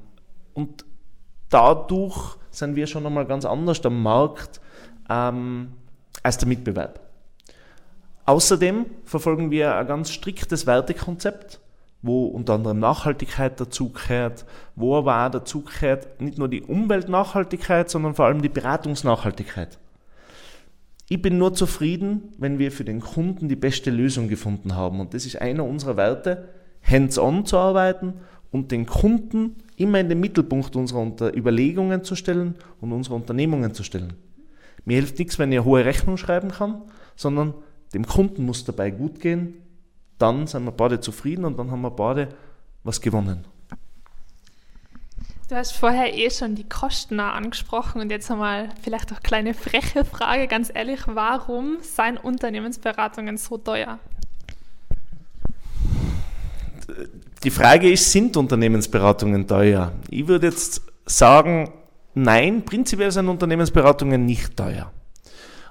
und 0.54 0.86
dadurch 1.50 2.38
sind 2.52 2.76
wir 2.76 2.86
schon 2.86 3.08
einmal 3.08 3.26
ganz 3.26 3.46
anders 3.46 3.84
am 3.84 4.04
Markt 4.04 4.62
ähm, 5.10 5.74
als 6.22 6.38
der 6.38 6.48
Mitbewerb. 6.48 7.00
Außerdem 8.26 8.86
verfolgen 9.06 9.50
wir 9.50 9.76
ein 9.76 9.88
ganz 9.88 10.12
striktes 10.12 10.68
Wertekonzept 10.68 11.60
wo 12.02 12.28
unter 12.28 12.54
anderem 12.54 12.80
Nachhaltigkeit 12.80 13.60
dazugehört, 13.60 14.46
wo 14.76 14.96
aber 14.96 15.26
auch 15.26 15.32
dazugehört 15.32 16.22
nicht 16.22 16.38
nur 16.38 16.48
die 16.48 16.62
Umweltnachhaltigkeit, 16.62 17.90
sondern 17.90 18.16
vor 18.16 18.26
allem 18.26 18.42
die 18.42 18.50
Beratungsnachhaltigkeit. 18.50 19.78
Ich 21.10 21.22
bin 21.22 21.38
nur 21.38 21.54
zufrieden, 21.54 22.34
wenn 22.38 22.60
wir 22.60 22.72
für 22.72 22.86
den 22.86 23.02
Kunden 23.02 23.50
die 23.50 23.56
beste 23.56 23.90
Lösung 23.90 24.28
gefunden 24.28 24.76
haben. 24.76 25.00
Und 25.00 25.14
das 25.14 25.26
ist 25.26 25.42
einer 25.42 25.66
unserer 25.66 25.98
Werte, 25.98 26.50
hands-on 26.84 27.46
zu 27.46 27.58
arbeiten 27.58 28.14
und 28.52 28.72
den 28.72 28.86
Kunden 28.86 29.56
immer 29.76 30.00
in 30.00 30.10
den 30.10 30.20
Mittelpunkt 30.20 30.76
unserer 30.76 31.36
Überlegungen 31.36 32.04
zu 32.04 32.16
stellen 32.16 32.56
und 32.80 32.92
unserer 32.92 33.16
Unternehmungen 33.16 33.74
zu 33.74 33.84
stellen. 33.84 34.14
Mir 34.86 34.96
hilft 34.96 35.20
nichts, 35.20 35.40
wenn 35.40 35.52
ich 35.52 35.60
eine 35.60 35.66
hohe 35.66 35.84
Rechnung 35.84 36.18
schreiben 36.18 36.52
kann, 36.52 36.82
sondern 37.16 37.54
dem 37.94 38.06
Kunden 38.06 38.46
muss 38.46 38.64
dabei 38.64 38.92
gut 38.92 39.20
gehen, 39.20 39.56
dann 40.20 40.46
sind 40.46 40.66
wir 40.66 40.72
beide 40.72 41.00
zufrieden 41.00 41.46
und 41.46 41.58
dann 41.58 41.72
haben 41.72 41.82
wir 41.82 41.92
beide 41.92 42.30
was 42.84 43.02
gewonnen. 43.02 43.46
Du 45.50 45.56
hast 45.56 45.72
vorher 45.72 46.16
eh 46.16 46.30
schon 46.30 46.54
die 46.54 46.70
Kosten 46.70 47.20
angesprochen 47.20 48.02
und 48.02 48.12
jetzt 48.12 48.30
einmal 48.30 48.70
vielleicht 48.84 49.12
auch 49.12 49.18
eine 49.18 49.24
kleine 49.24 49.54
freche 49.56 50.06
Frage, 50.06 50.48
ganz 50.48 50.70
ehrlich, 50.72 51.00
warum 51.08 51.78
seien 51.82 52.18
Unternehmensberatungen 52.18 53.36
so 53.38 53.58
teuer? 53.58 53.98
Die 57.44 57.50
Frage 57.50 57.90
ist, 57.90 58.12
sind 58.12 58.38
Unternehmensberatungen 58.38 59.48
teuer? 59.48 59.92
Ich 60.10 60.28
würde 60.28 60.48
jetzt 60.48 60.84
sagen, 61.08 61.74
nein, 62.14 62.64
prinzipiell 62.64 63.12
sind 63.12 63.28
Unternehmensberatungen 63.28 64.26
nicht 64.26 64.56
teuer. 64.56 64.92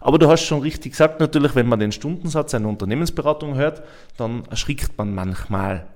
Aber 0.00 0.18
du 0.18 0.28
hast 0.28 0.44
schon 0.44 0.60
richtig 0.60 0.92
gesagt, 0.92 1.20
natürlich, 1.20 1.54
wenn 1.54 1.68
man 1.68 1.80
den 1.80 1.92
Stundensatz 1.92 2.54
einer 2.54 2.68
Unternehmensberatung 2.68 3.56
hört, 3.56 3.82
dann 4.16 4.44
erschrickt 4.46 4.96
man 4.96 5.14
manchmal. 5.14 5.86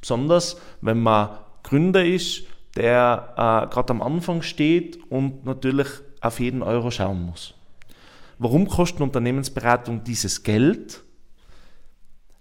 Besonders, 0.00 0.56
wenn 0.80 1.02
man 1.02 1.30
Gründer 1.62 2.04
ist, 2.04 2.44
der 2.76 3.34
äh, 3.36 3.72
gerade 3.72 3.90
am 3.90 4.02
Anfang 4.02 4.42
steht 4.42 4.98
und 5.10 5.44
natürlich 5.44 5.88
auf 6.20 6.40
jeden 6.40 6.62
Euro 6.62 6.90
schauen 6.90 7.22
muss. 7.22 7.54
Warum 8.38 8.68
kostet 8.68 9.02
Unternehmensberatung 9.02 10.04
dieses 10.04 10.42
Geld? 10.42 11.02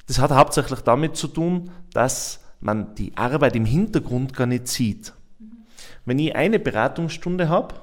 Das 0.07 0.19
hat 0.19 0.31
hauptsächlich 0.31 0.79
damit 0.81 1.17
zu 1.17 1.27
tun, 1.27 1.71
dass 1.93 2.39
man 2.61 2.95
die 2.95 3.15
Arbeit 3.17 3.55
im 3.55 3.65
Hintergrund 3.65 4.33
gar 4.33 4.47
nicht 4.47 4.67
sieht. 4.67 5.13
Wenn 6.05 6.19
ich 6.19 6.35
eine 6.35 6.59
Beratungsstunde 6.59 7.49
habe, 7.49 7.75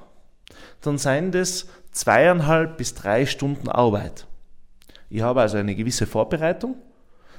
dann 0.81 0.97
seien 0.97 1.31
das 1.31 1.67
zweieinhalb 1.91 2.77
bis 2.77 2.93
drei 2.93 3.25
Stunden 3.25 3.69
Arbeit. 3.69 4.27
Ich 5.09 5.21
habe 5.21 5.41
also 5.41 5.57
eine 5.57 5.75
gewisse 5.75 6.05
Vorbereitung. 6.05 6.75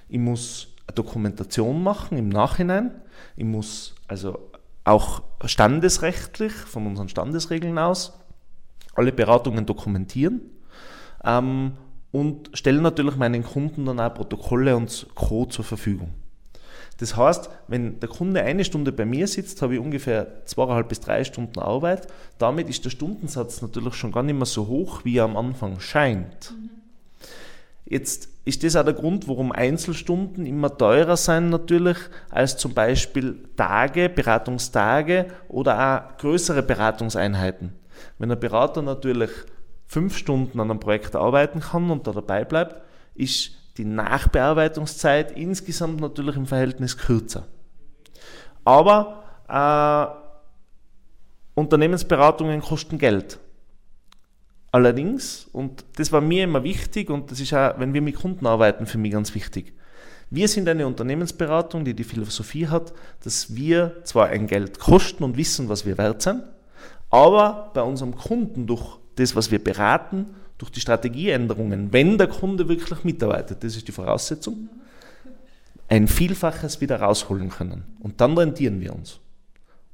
Ich 0.09 0.19
muss 0.19 0.69
eine 0.87 0.95
Dokumentation 0.95 1.83
machen 1.83 2.19
im 2.19 2.29
Nachhinein. 2.29 2.93
Ich 3.37 3.45
muss 3.45 3.95
also 4.07 4.51
auch 4.85 5.23
standesrechtlich 5.45 6.53
von 6.53 6.87
unseren 6.87 7.09
Standesregeln 7.09 7.79
aus 7.79 8.19
alle 8.99 9.13
Beratungen 9.13 9.65
dokumentieren 9.65 10.41
ähm, 11.25 11.73
und 12.11 12.51
stelle 12.55 12.81
natürlich 12.81 13.17
meinen 13.17 13.45
Kunden 13.45 13.87
dann 13.87 14.01
auch 14.01 14.13
Protokolle 14.13 14.77
und 14.77 15.07
Code 15.15 15.53
zur 15.53 15.65
Verfügung. 15.65 16.15
Das 16.99 17.17
heißt, 17.17 17.49
wenn 17.69 18.01
der 18.01 18.09
Kunde 18.09 18.43
eine 18.43 18.65
Stunde 18.65 18.91
bei 18.93 19.05
mir 19.05 19.27
sitzt, 19.29 19.63
habe 19.63 19.75
ich 19.75 19.81
ungefähr 19.81 20.45
zweieinhalb 20.45 20.89
bis 20.89 21.01
drei 21.01 21.23
Stunden 21.25 21.61
Arbeit. 21.61 22.09
Damit 22.39 22.69
ist 22.69 22.85
der 22.85 22.91
Stundensatz 22.91 23.63
natürlich 23.63 23.95
schon 23.95 24.13
gar 24.13 24.25
nicht 24.25 24.37
mehr 24.37 24.47
so 24.47 24.67
hoch, 24.67 25.05
wie 25.05 25.17
er 25.17 25.25
am 25.25 25.37
Anfang 25.37 25.79
scheint. 25.79 26.55
Jetzt 27.85 28.29
ist 28.45 28.65
das 28.65 28.77
auch 28.77 28.85
der 28.85 28.95
Grund, 28.95 29.29
warum 29.29 29.53
Einzelstunden 29.53 30.45
immer 30.45 30.77
teurer 30.77 31.17
sein 31.17 31.51
natürlich 31.51 31.97
als 32.31 32.57
zum 32.57 32.75
Beispiel 32.75 33.45
Tage, 33.57 34.09
Beratungstage 34.09 35.27
oder 35.49 35.79
auch 35.79 36.19
größere 36.19 36.63
Beratungseinheiten. 36.63 37.73
Wenn 38.19 38.31
ein 38.31 38.41
Berater 38.41 38.83
natürlich 38.83 39.31
fünf 39.87 40.17
Stunden 40.17 40.61
an 40.61 40.71
einem 40.71 40.81
Projekt 40.81 41.15
arbeiten 41.15 41.61
kann 41.61 41.91
und 41.91 42.07
da 42.07 42.13
dabei 42.13 42.45
bleibt, 42.45 42.83
ist 43.15 43.58
die 43.79 43.85
Nachbearbeitungszeit 43.85 45.33
insgesamt 45.33 46.01
natürlich 46.01 46.37
im 46.37 46.47
Verhältnis 46.47 46.99
kürzer. 46.99 47.47
Aber 48.65 49.23
äh, 49.49 51.59
Unternehmensberatungen 51.59 52.61
kosten 52.61 52.99
Geld. 52.99 53.39
Allerdings, 54.71 55.49
und 55.53 55.85
das 55.97 56.13
war 56.13 56.21
mir 56.21 56.45
immer 56.45 56.63
wichtig 56.63 57.09
und 57.09 57.31
das 57.31 57.41
ist 57.41 57.55
auch, 57.55 57.79
wenn 57.79 57.95
wir 57.95 58.03
mit 58.03 58.17
Kunden 58.17 58.47
arbeiten, 58.47 58.85
für 58.85 58.99
mich 58.99 59.13
ganz 59.13 59.35
wichtig. 59.35 59.73
Wir 60.31 60.47
sind 60.47 60.69
eine 60.69 60.87
Unternehmensberatung, 60.87 61.87
die 61.87 61.95
die 61.95 62.05
Philosophie 62.05 62.67
hat, 62.67 62.93
dass 63.25 63.55
wir 63.55 64.05
zwar 64.05 64.27
ein 64.27 64.47
Geld 64.47 64.79
kosten 64.79 65.25
und 65.25 65.39
wissen, 65.39 65.71
was 65.71 65.87
wir 65.87 65.97
wert 65.97 66.21
sind, 66.21 66.43
aber 67.09 67.71
bei 67.73 67.81
unserem 67.81 68.15
Kunden 68.15 68.67
durch 68.67 68.99
das, 69.17 69.35
was 69.35 69.51
wir 69.51 69.65
beraten, 69.65 70.35
durch 70.59 70.71
die 70.71 70.81
Strategieänderungen, 70.81 71.93
wenn 71.93 72.19
der 72.19 72.27
Kunde 72.27 72.69
wirklich 72.69 73.05
mitarbeitet, 73.05 73.63
das 73.63 73.77
ist 73.77 73.87
die 73.87 73.93
Voraussetzung, 73.93 74.69
ein 75.89 76.09
Vielfaches 76.09 76.81
wieder 76.81 77.01
rausholen 77.01 77.49
können. 77.49 77.85
Und 78.01 78.21
dann 78.21 78.37
rentieren 78.37 78.81
wir 78.81 78.95
uns. 78.95 79.21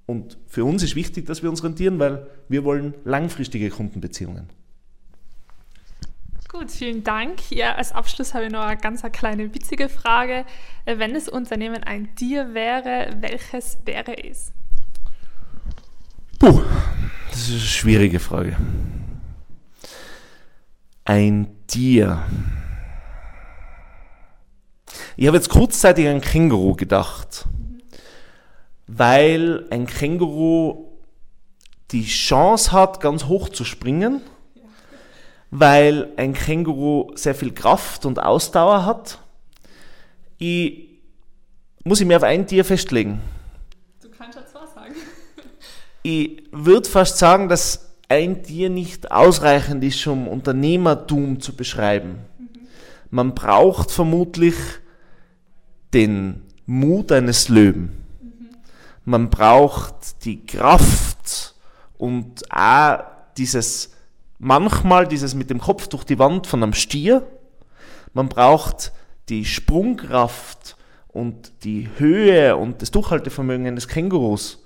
Und 0.07 0.39
für 0.49 0.65
uns 0.65 0.83
ist 0.83 0.97
wichtig, 0.97 1.27
dass 1.27 1.43
wir 1.43 1.51
uns 1.51 1.63
rentieren, 1.63 1.99
weil 1.99 2.27
wir 2.49 2.65
wollen 2.65 2.95
langfristige 3.05 3.71
Kundenbeziehungen. 3.71 4.49
Gut, 6.49 6.71
vielen 6.71 7.03
Dank. 7.03 7.51
Ja, 7.51 7.75
als 7.75 7.93
Abschluss 7.93 8.33
habe 8.33 8.47
ich 8.47 8.53
noch 8.53 8.61
eine 8.61 8.81
ganz 8.81 9.03
eine 9.03 9.11
kleine 9.11 9.55
witzige 9.55 9.89
Frage. 9.89 10.45
Wenn 10.85 11.15
das 11.15 11.29
Unternehmen 11.29 11.83
ein 11.83 12.15
Tier 12.15 12.55
wäre, 12.55 13.17
welches 13.21 13.79
wäre 13.85 14.17
es? 14.25 14.53
Puh, 16.39 16.63
das 17.31 17.41
ist 17.41 17.51
eine 17.51 17.61
schwierige 17.61 18.21
Frage. 18.21 18.57
Ein 21.05 21.55
Tier. 21.67 22.23
Ich 25.17 25.27
habe 25.27 25.37
jetzt 25.37 25.51
kurzzeitig 25.51 26.09
an 26.09 26.21
Känguru 26.21 26.75
gedacht, 26.75 27.47
weil 28.87 29.67
ein 29.71 29.87
Känguru 29.87 30.93
die 31.91 32.07
Chance 32.07 32.73
hat, 32.73 33.01
ganz 33.01 33.27
hoch 33.27 33.49
zu 33.49 33.65
springen, 33.65 34.23
weil 35.51 36.13
ein 36.17 36.33
Känguru 36.33 37.13
sehr 37.15 37.35
viel 37.35 37.53
Kraft 37.53 38.07
und 38.07 38.21
Ausdauer 38.21 38.85
hat. 38.85 39.19
Ich 40.39 40.89
muss 41.85 42.01
ich 42.01 42.07
mir 42.07 42.17
auf 42.17 42.23
ein 42.23 42.47
Tier 42.47 42.65
festlegen. 42.65 43.21
Du 44.01 44.09
kannst 44.11 44.39
ja 44.39 44.47
zwei 44.47 44.67
sagen. 44.67 44.95
Ich 46.03 46.43
würde 46.51 46.89
fast 46.89 47.19
sagen, 47.19 47.49
dass 47.49 47.94
ein 48.15 48.45
Tier 48.45 48.71
nicht 48.71 49.11
ausreichend 49.11 49.83
ist, 49.83 50.07
um 50.07 50.29
Unternehmertum 50.29 51.41
zu 51.41 51.55
beschreiben. 51.57 52.21
Man 53.11 53.35
braucht 53.35 53.91
vermutlich 53.91 54.55
den 55.93 56.43
Mut 56.67 57.11
eines 57.11 57.49
Löwen. 57.49 58.05
Man 59.05 59.31
braucht 59.31 60.25
die 60.25 60.47
Kraft 60.47 61.55
und 61.99 62.51
auch 62.51 63.01
dieses, 63.37 63.91
manchmal 64.39 65.07
dieses 65.07 65.35
mit 65.35 65.51
dem 65.51 65.61
Kopf 65.61 65.89
durch 65.89 66.05
die 66.05 66.19
Wand 66.19 66.47
von 66.47 66.63
einem 66.63 66.73
Stier. 66.73 67.27
Man 68.13 68.29
braucht 68.29 68.93
die 69.29 69.45
Sprungkraft 69.45 70.77
und 71.09 71.53
die 71.65 71.89
Höhe 71.99 72.57
und 72.57 72.81
das 72.81 72.93
Durchhaltevermögen 72.93 73.67
eines 73.67 73.89
Kängurus. 73.89 74.65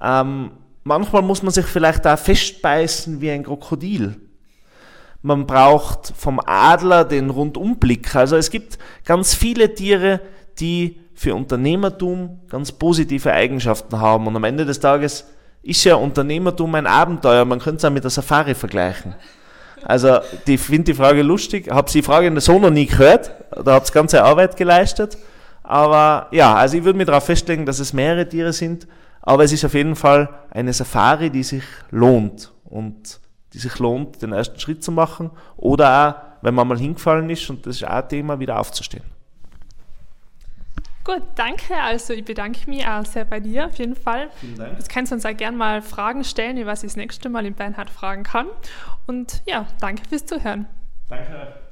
Ähm, 0.00 0.52
manchmal 0.86 1.22
muss 1.22 1.42
man 1.42 1.52
sich 1.52 1.66
vielleicht 1.66 2.04
da 2.04 2.16
festbeißen 2.16 3.20
wie 3.20 3.30
ein 3.30 3.42
Krokodil. 3.42 4.16
Man 5.20 5.46
braucht 5.46 6.12
vom 6.16 6.40
Adler 6.46 7.04
den 7.04 7.30
Rundumblick. 7.30 8.14
Also 8.14 8.36
es 8.36 8.50
gibt 8.50 8.78
ganz 9.04 9.34
viele 9.34 9.74
Tiere, 9.74 10.20
die 10.60 11.00
für 11.14 11.34
Unternehmertum 11.34 12.40
ganz 12.48 12.70
positive 12.70 13.32
Eigenschaften 13.32 13.98
haben. 14.00 14.28
Und 14.28 14.36
am 14.36 14.44
Ende 14.44 14.64
des 14.64 14.78
Tages 14.78 15.26
ist 15.62 15.82
ja 15.82 15.96
Unternehmertum 15.96 16.72
ein 16.76 16.86
Abenteuer. 16.86 17.44
Man 17.44 17.58
könnte 17.58 17.78
es 17.78 17.84
auch 17.84 17.90
mit 17.90 18.04
der 18.04 18.10
Safari 18.10 18.54
vergleichen. 18.54 19.16
Also, 19.82 20.20
ich 20.46 20.60
finde 20.60 20.92
die 20.92 20.94
Frage 20.94 21.22
lustig. 21.22 21.68
Habe 21.70 21.90
die 21.90 22.02
Frage 22.02 22.28
in 22.28 22.34
der 22.34 22.40
so 22.40 22.58
noch 22.58 22.70
nie 22.70 22.86
gehört. 22.86 23.32
Da 23.64 23.74
habt 23.74 23.90
ihr 23.90 23.94
ganze 23.94 24.22
Arbeit 24.22 24.56
geleistet. 24.56 25.18
Aber 25.64 26.28
ja, 26.30 26.54
also 26.54 26.76
ich 26.76 26.84
würde 26.84 26.96
mir 26.96 27.06
darauf 27.06 27.24
festlegen, 27.24 27.66
dass 27.66 27.80
es 27.80 27.92
mehrere 27.92 28.28
Tiere 28.28 28.52
sind. 28.52 28.86
Aber 29.26 29.44
es 29.44 29.52
ist 29.52 29.64
auf 29.64 29.74
jeden 29.74 29.96
Fall 29.96 30.28
eine 30.50 30.72
Safari, 30.72 31.28
die 31.28 31.42
sich 31.42 31.64
lohnt. 31.90 32.52
Und 32.64 33.20
die 33.52 33.58
sich 33.58 33.78
lohnt, 33.78 34.22
den 34.22 34.32
ersten 34.32 34.58
Schritt 34.58 34.82
zu 34.82 34.92
machen. 34.92 35.30
Oder 35.56 36.08
auch, 36.08 36.42
wenn 36.42 36.54
man 36.54 36.66
mal 36.68 36.78
hingefallen 36.78 37.28
ist, 37.28 37.50
und 37.50 37.66
das 37.66 37.76
ist 37.76 37.84
auch 37.84 37.90
ein 37.90 38.08
Thema, 38.08 38.38
wieder 38.38 38.58
aufzustehen. 38.58 39.04
Gut, 41.04 41.22
danke. 41.34 41.74
Also 41.76 42.14
ich 42.14 42.24
bedanke 42.24 42.68
mich 42.68 42.86
auch 42.86 43.04
sehr 43.04 43.24
bei 43.24 43.40
dir 43.40 43.66
auf 43.66 43.76
jeden 43.76 43.94
Fall. 43.94 44.28
Vielen 44.40 44.58
Dank. 44.58 44.72
Jetzt 44.78 44.88
kannst 44.88 45.12
du 45.12 45.16
uns 45.16 45.24
auch 45.24 45.36
gerne 45.36 45.56
mal 45.56 45.82
Fragen 45.82 46.24
stellen, 46.24 46.64
was 46.66 46.82
ich 46.82 46.90
das 46.90 46.96
nächste 46.96 47.28
Mal 47.28 47.46
in 47.46 47.54
Bernhard 47.54 47.90
fragen 47.90 48.22
kann. 48.22 48.46
Und 49.06 49.42
ja, 49.46 49.66
danke 49.80 50.02
fürs 50.08 50.26
Zuhören. 50.26 50.66
Danke. 51.08 51.65